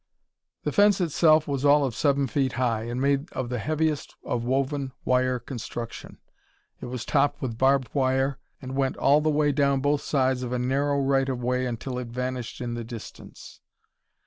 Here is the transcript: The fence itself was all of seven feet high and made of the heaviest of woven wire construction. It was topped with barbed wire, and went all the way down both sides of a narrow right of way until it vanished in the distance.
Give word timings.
The 0.63 0.71
fence 0.71 0.99
itself 0.99 1.47
was 1.47 1.63
all 1.63 1.85
of 1.85 1.93
seven 1.93 2.25
feet 2.25 2.53
high 2.53 2.85
and 2.85 2.99
made 2.99 3.31
of 3.33 3.49
the 3.49 3.59
heaviest 3.59 4.15
of 4.25 4.43
woven 4.43 4.93
wire 5.05 5.37
construction. 5.37 6.17
It 6.79 6.87
was 6.87 7.05
topped 7.05 7.39
with 7.39 7.59
barbed 7.59 7.93
wire, 7.93 8.39
and 8.59 8.75
went 8.75 8.97
all 8.97 9.21
the 9.21 9.29
way 9.29 9.51
down 9.51 9.79
both 9.79 10.01
sides 10.01 10.41
of 10.41 10.53
a 10.53 10.57
narrow 10.57 10.99
right 10.99 11.29
of 11.29 11.43
way 11.43 11.67
until 11.67 11.99
it 11.99 12.07
vanished 12.07 12.61
in 12.61 12.73
the 12.73 12.83
distance. 12.83 13.59